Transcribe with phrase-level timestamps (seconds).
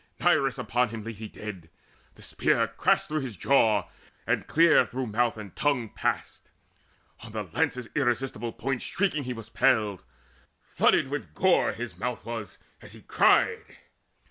[0.19, 1.69] Nirus upon him laid he dead;
[2.15, 3.87] the spear Crashed through his jaw,
[4.25, 6.49] and clear through mouth and tongue Passed:
[7.19, 10.03] on the lance's irresistible point Shrieking was he impaled:
[10.73, 13.59] flooded with gore His mouth was as he cried.